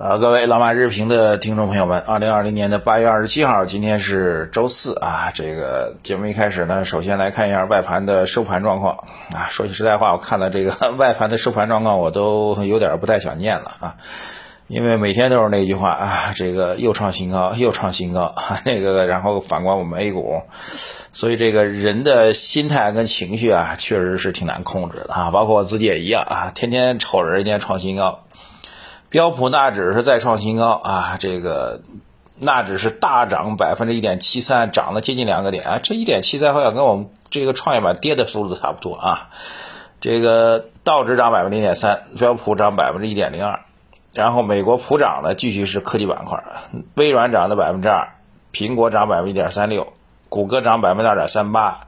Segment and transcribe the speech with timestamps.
[0.00, 5.32] 呃，各位老马日评的听众朋友们，二零二零年的八月二十七号，今天是周四啊。
[5.34, 8.98] 这个节目一开始呢，首先来看一下外盘的收盘状况
[9.34, 9.48] 啊。
[9.50, 13.96] 说句实在话，我看了这个 外盘的收盘状况，我都有点不太想念了啊。
[14.68, 20.42] 因为每天都是那句话啊，这个又创新高，又创新高， 那个然后反观我们 A 股，
[21.12, 25.32] 所以这个人的心态跟情绪啊，确实是挺难控制的啊。
[25.32, 28.20] 包括我自己也一样啊，天天瞅着人家创新高。
[29.10, 31.16] 标普纳指是再创新高啊！
[31.18, 31.80] 这个
[32.38, 35.80] 纳指是大涨百分之一点七三，涨了接近两个点啊！
[35.82, 39.30] 这一点七三好像跟我们这个创业板跌的速度差不多啊！
[40.00, 43.60] 这个道指涨百分之零点三，标普涨百分之一点零二，
[44.12, 46.44] 然后美国普涨的继续是科技板块，
[46.94, 48.08] 微软涨的百分之二，
[48.52, 49.94] 苹果涨百分之一点三六，
[50.28, 51.87] 谷歌涨百分之二点三八。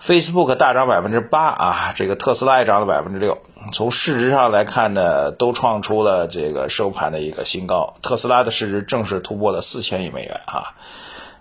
[0.00, 3.38] Facebook 大涨百分之八啊，这个特斯拉也涨了百分之六。
[3.72, 7.94] 从市值上来看呢，都创出了这个收盘的一个新高。
[8.02, 10.76] 特斯拉的市值正式突破了四千亿美元啊！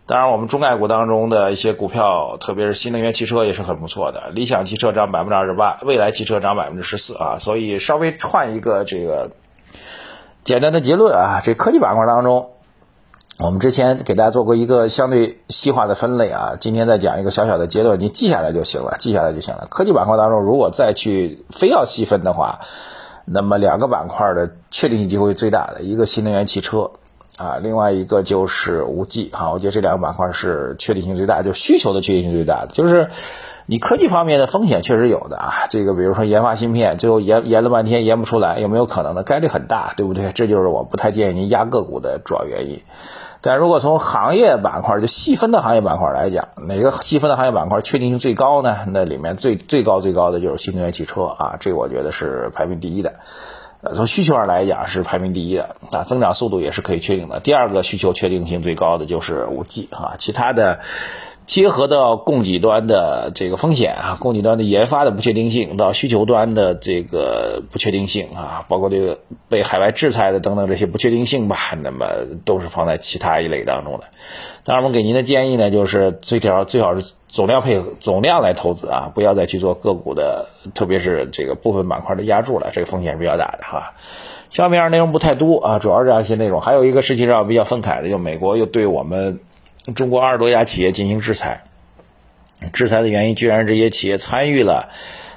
[0.07, 4.29] 当然，我们中概股当中的一些股票，特别是新能源汽车也是很不错的。
[4.31, 7.37] 理想汽车涨百分之二十八，蔚来汽车涨百分之十四啊！
[7.39, 9.31] 所以稍微串一个这个
[10.43, 12.54] 简单的结论啊，这科技板块当中。
[13.37, 19.67] 我们之前给大家做过一个相对细化的分类啊，今天再讲一个小小的结论，你记下来就行了，记下来就行了。
[19.69, 22.61] 科技板块当中，如果再去非要细分的话，
[23.25, 26.91] 那么两个板块的确定性机会最大的一个新能源汽车
[27.37, 33.09] 啊，另外一个就是五 G 啊，我觉得这两个板块是确定性最大，就需求的确定性最大的，就是。
[33.67, 40.31] 你科技方面的风险确实有的啊，这个比如说研发芯片，最后研研了半天研不出来，有没有可能的概率很大，对不对？
[40.33, 42.81] 这就是我不太建议您压个股的主要原因。
[43.41, 48.77] 但如果从行业板块就细分的行业板块来讲，哪个细分的行业板块确定性最高呢？
[48.91, 53.15] 那里面最最高最高的就是新能源汽车啊，这个我觉得是排名第一的。
[53.81, 57.39] 呃，从需求上来讲是排名第一的啊，增长速度也是可以确定的。
[57.39, 60.81] 第二个需求确定性最高的就是五 G 啊，其他的。
[61.45, 72.07] 结合到供给端的这个风险啊，供给端的研发的不确定性，到需求端的这个不确定性啊，包括这个被海外制裁的等等这些不确定性吧，那么
[72.45, 74.05] 都是放在其他一类当中的。
[74.63, 83.93] 当然，我们给您的建议呢，就是最条最好是总量配合总量来投资啊，不要再去做个股的，特别是这个部分板块的压注了，这个风险是比较大的哈。
[84.49, 86.59] 下面内容不太多啊，主要是这样一些内容。
[86.59, 89.39] 还有一个事情让我比较愤慨的，就美国又对我们。
[89.93, 91.63] 中国二十多家企业进行制裁，
[92.73, 94.89] 制裁的原因居然这些企业参与了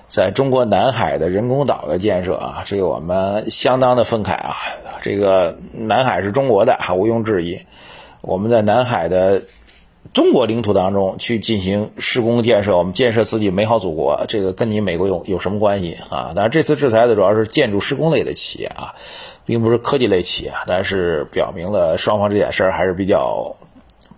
[0.09, 4.57] 在中国南海的人工岛的建设啊，这个我们相当的愤慨啊！
[5.03, 7.61] 这个南海是中国的，毋庸置疑。
[8.23, 9.43] 我们在南海的
[10.15, 16.33] 中国领土当中去进行施工建设，我们建设自己美好祖国，这个跟你美国有有什么关系啊？
[16.35, 18.95] 当然，这次制裁的主要是建筑施工类的企业啊，
[19.45, 23.57] 并不是科技类企业，但是表明了双方这件事儿还是比较。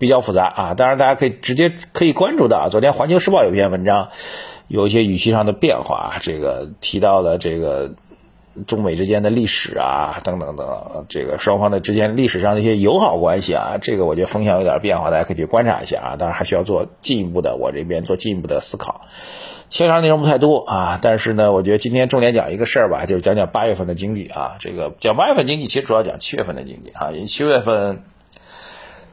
[0.01, 4.09] 比较复杂啊，当然大家可以直接可以关注到，昨天《环球时报》有篇文章，
[4.67, 7.93] 有一些语气上的变化，这个提到了这个
[8.67, 19.03] 中美之间的历史啊，等等等，这个双方的之间历史上的一些友好关系啊，这个我觉得风向有点变化，大家可以去观察一下啊，当然还需要做进一步的，我这边做进一步的思考。
[19.69, 28.03] 线上内容不太多啊，但是呢，我觉得今天重点讲一个事儿吧，就是讲讲八月份的经济啊，这个讲八月份经济，其实主要讲七月份的经济啊，因为七月份。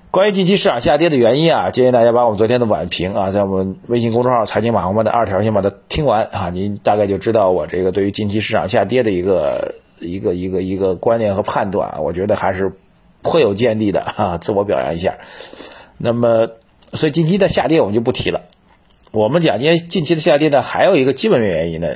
[0.09, 12.71] 关于近期市场下跌的原因啊，建议大家把我们昨天的晚评啊，在我们微信公众号“财经马红漫”的二条先把它听完啊，您大概就知道我这个对于近期市场下跌的一个一个一个一个观念和判断，我觉得还是
[13.21, 15.17] 颇有见地的啊，自我表扬一下。
[15.97, 16.47] 那么，
[16.93, 18.43] 所以近期的下跌我们就不提了。
[19.11, 21.95] 我们讲今天近期的下跌呢，还有一个基本面原因呢，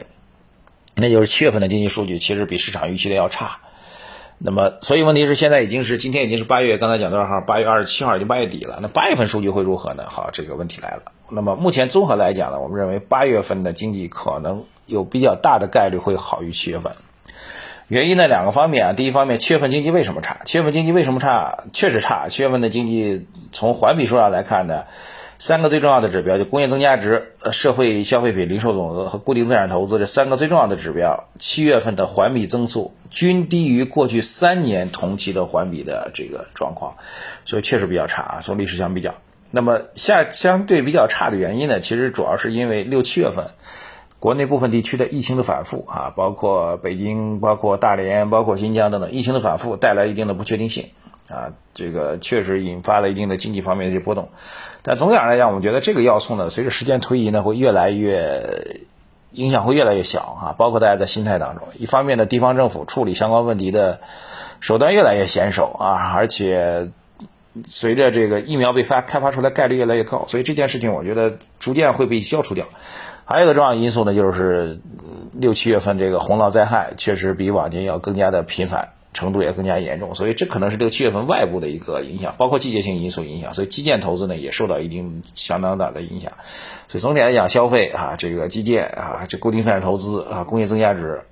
[0.95, 3.59] 那就是七月份的经济数据其实比市场预期的要差。
[4.43, 7.41] 那么，所以问题是现在已经是今天已经是八月，刚才讲多少号？
[7.41, 8.79] 八月二十七号已经八月底了。
[8.81, 10.05] 那八月份数据会如何呢？
[10.07, 11.03] 好，这个问题来了。
[11.29, 16.93] 那么目前综合来讲呢，我们认为八月份的经济可能有比较大的概率会好于七月份。
[17.87, 20.39] 原因呢两个方面啊，第一方面，七月份经济为什么差？
[20.45, 21.65] 七月份经济为什么差？
[21.71, 22.27] 确实差。
[22.29, 24.85] 七月份的经济从环比数上来看呢？
[25.41, 36.97] 三个最重要的指标，就工业增加值、社会消费品零售总额和固定资产投资这三个最重要的指标，七月份的环比增速均低于过去三年同期的环比的这个状况，
[37.43, 38.39] 所以确实比较差啊。
[38.43, 39.15] 从历史相比较，
[39.49, 43.47] 那么下相对比较差的原因呢，其实主要是因为六七月份
[44.19, 50.91] 国内部分地区的疫情的反复啊，包括北京、包括大连、包括新疆等等疫情的反复，带来一定的不确定性。
[51.31, 54.29] 啊，这个确实引发了一定的经济方面的一些波动，
[54.83, 58.81] 但总体上来讲，我们觉得这个要素呢，随着时间推移呢，会越来越
[59.31, 60.55] 影响会越来越小啊。
[60.57, 64.01] 包括大家在心态当中，一方面呢，地方政府处理相关问题的
[64.59, 66.91] 手段越来越娴熟啊，而且
[67.67, 72.67] 随着这个疫苗被发开发出来概率越来越高，所以这件事情我觉得逐渐会被消除掉。
[73.23, 74.81] 还有一个重要因素呢，就是
[75.31, 78.89] 六七月份这个洪涝灾害确实比往年要更加的频繁。
[79.13, 86.31] 程度也更加严重，所以这可能是这个七月份外部的一个影响，包括季节性因素影响，所以基建投资呢也受到一定相当大的影响。
[86.87, 91.23] 所以总体来讲，消费啊，这个基建啊，这固定资产投资啊，工业增加值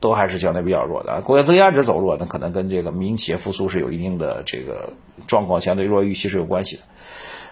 [0.00, 1.20] 都还是相对比较弱的。
[1.20, 4.94] 工业增加值走弱，那可能跟这个民营企业复苏是有一定的这个
[5.28, 6.82] 状况相对弱预期是有关系的。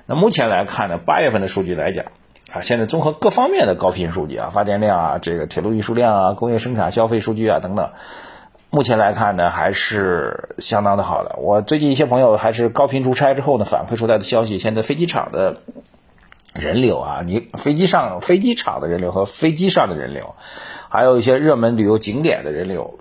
[0.06, 2.06] 那目前来看呢，八月份的数据来讲
[2.52, 7.93] 啊，现在综合各方面的高频数据啊，发电量啊，这个铁路运输量啊，工业生产消费数据啊等等。
[8.72, 11.34] 目前来看呢，还是相当的好的。
[11.40, 15.62] 我最近一些朋友还是高频出差之后呢，反馈出来的消息，现在飞机场的
[16.55, 20.37] 人流啊，你飞机上飞机场的人流和飞机上的人流，
[20.88, 23.00] 还有一些热门旅游景点的人流，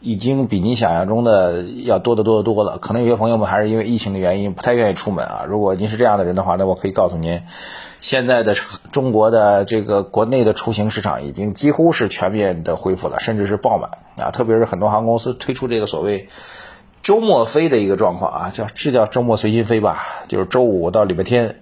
[0.00, 2.78] 已经比您想象中的要多得多得多了。
[2.78, 5.44] 可能有些朋友们还是因为疫情的原因不太愿意出门啊。
[5.48, 7.42] 如果您是这样的人的话，那我可以告诉您。
[8.00, 8.54] 现在的
[8.92, 13.90] 中国的这个国内的出行市场已经几乎是全面的恢复了，甚至是爆满
[14.24, 14.30] 啊！
[14.30, 16.28] 特别是很多航空公司推出这个所谓
[17.02, 21.56] 周末飞的一个状况啊，叫是叫周末随心飞吧，就是周五到礼拜天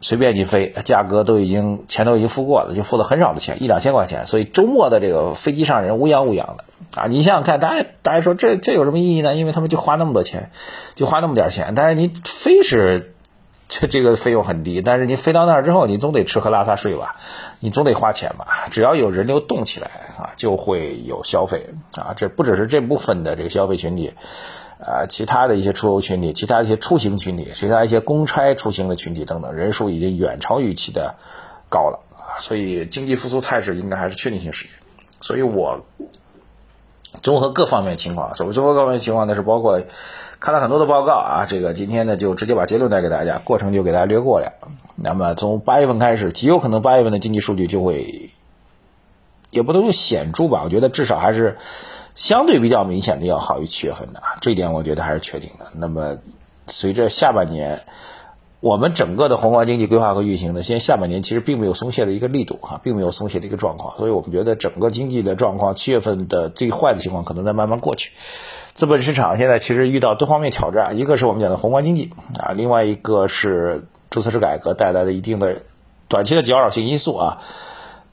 [0.00, 6.64] 随便你飞，价格都已经钱都已经付过了，就付了很少的钱，一两千块钱，所以周末的这个飞机上人乌泱乌泱的
[6.94, 7.06] 啊！
[7.08, 9.34] 你想想看，大家大家说这这有什么意义呢？
[9.34, 10.50] 因为他们就花那么多钱，
[10.94, 13.14] 就花那么点钱，但是你飞是。
[13.70, 17.14] 这这个费用很低，但是你飞到那儿之后，你总得吃喝拉撒睡吧，
[17.60, 18.66] 你总得花钱吧。
[18.72, 19.88] 只要有人流动起来
[20.18, 22.12] 啊，就会有消费啊。
[22.16, 24.12] 这不只是这部分的这个消费群体，
[24.80, 31.14] 啊，其他的一些出游群体、其他一些出行群体、其他一些公差出行的群体等等，人数已经远超预期的
[31.68, 32.40] 高了啊。
[32.40, 34.72] 所以经济复苏态势应该还是确定性实现。
[35.20, 35.84] 所以我。
[37.22, 39.82] 综合各方面情况，所谓综合各方面情况呢，是包括
[40.38, 41.46] 看了很多的报告啊。
[41.48, 44.52] 这个今天呢，就直接把结论带给大家，过程就给大家略过了。
[44.96, 48.30] 那么从八月份开始，极有可能八月份的经济数据就会，
[49.50, 51.58] 也不能说显著吧，我觉得至少还是
[52.14, 55.66] 相对比较明显的要好于七月份的，这一点我觉得还是确定的。
[55.74, 56.18] 那么
[56.66, 57.84] 随着下半年。
[58.60, 68.12] 我们整个的宏观经济规划和运行呢，现在下半年其实并没有松懈的一个力度哈，并没有松懈的一个状况，所以我们觉得整个经济的状况，七月份的最坏的情况可能在慢慢过去。
[68.74, 75.62] 资本市场现在其实遇到多方面挑战，一个是我们讲的宏观经济啊，另外一个是注册制改革带来的一定的
[76.06, 77.38] 短期的搅扰性因素啊，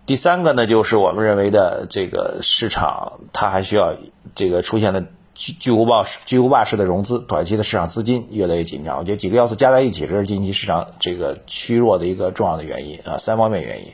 [0.06, 3.96] 第三个呢就是我们认为的这个市场它还需要
[4.34, 5.04] 这个出现的。
[5.38, 8.98] 巨巨无霸式、巨无霸式的融资，短期的市场资金越来越紧张。
[8.98, 13.94] 我觉得几个要素加在一起，这是近期市场这个趋弱的一个重要的原因啊，三方面原因。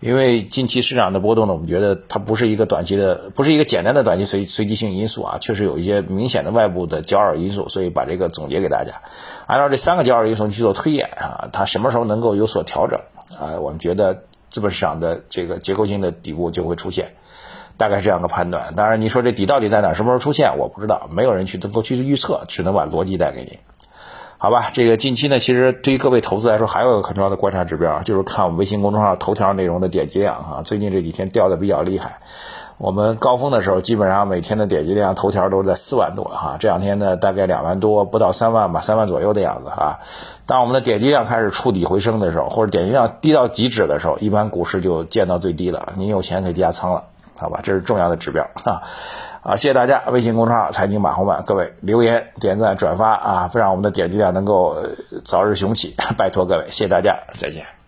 [0.00, 9.02] 因为近期市场的波动呢，我们觉得它不是一个短期的，不是一个简单的短期随随机性因素啊，确实有一些明显的外部的搅扰因素，所以把这个总结给大家。
[9.46, 12.98] 按照这三个搅扰因素去做推演啊，它什么时候能够有所调整
[13.38, 13.60] 啊？
[13.60, 17.12] 我们觉得资本市场的这个结构性的底部就会出现。
[17.76, 23.58] 大概是这样个判断，当然你说这底到底在哪，什么时候出现，我不知道，没有人去能够去预测，只能把逻辑带给你，
[24.38, 24.70] 好吧？
[24.72, 30.62] 这个近期呢，其实对于各位投资来说，还有一个很重要的观察指标，就是看我们微信公众号头条内容的点击量哈。
[30.62, 32.20] 最近这几天掉的比较厉害，
[32.78, 40.00] 我们高峰的时候，基本上每天的点击量头条都是在四万多哈，这两天呢，大概两万多，不到三万吧，三万左右的样子啊。
[40.46, 47.04] 当我们的点击量开始触底回升的时候，或者点击量低到极止的时候，一般股市就见到最低了，您有钱可以加仓了。
[47.42, 48.82] 好吧，这是重要的指标啊！
[49.42, 50.04] 啊，谢谢大家！
[50.12, 54.76] 微信公众号“财经马红漫”，各位留言、点赞、转发啊，不让我们的点击量能够
[55.24, 57.81] 早日雄起， 拜托各位，谢谢大家，再见。